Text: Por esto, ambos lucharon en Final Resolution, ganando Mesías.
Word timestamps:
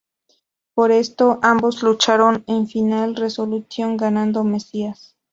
Por 0.73 0.91
esto, 0.91 1.37
ambos 1.43 1.83
lucharon 1.83 2.43
en 2.47 2.65
Final 2.67 3.15
Resolution, 3.15 3.97
ganando 3.97 4.43
Mesías. 4.43 5.15